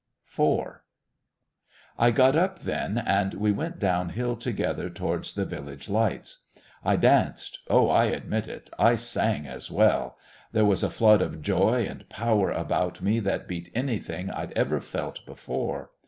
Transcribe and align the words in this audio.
4 0.25 0.83
I 1.99 2.09
got 2.09 2.35
up 2.35 2.57
then, 2.61 2.97
and 2.97 3.35
we 3.35 3.51
went 3.51 3.77
downhill 3.77 4.35
together 4.35 4.89
towards 4.89 5.35
the 5.35 5.45
village 5.45 5.87
lights. 5.89 6.39
I 6.83 6.95
danced 6.95 7.59
oh, 7.69 7.87
I 7.87 8.05
admit 8.05 8.47
it 8.47 8.71
I 8.79 8.95
sang 8.95 9.45
as 9.45 9.69
well. 9.69 10.17
There 10.53 10.65
was 10.65 10.81
a 10.81 10.89
flood 10.89 11.21
of 11.21 11.43
joy 11.43 11.85
and 11.87 12.09
power 12.09 12.49
about 12.49 13.03
me 13.03 13.19
that 13.19 13.47
beat 13.47 13.69
anything 13.75 14.31
I'd 14.31 14.53
ever 14.53 14.81
felt 14.81 15.23
before. 15.27 15.91